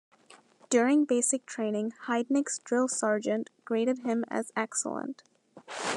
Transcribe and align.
During 0.71 1.05
basic 1.05 1.45
training, 1.45 1.93
Heidnik's 2.07 2.57
drill 2.57 2.87
sergeant 2.87 3.51
graded 3.65 3.99
him 3.99 4.25
as 4.29 4.51
"excellent". 4.55 5.21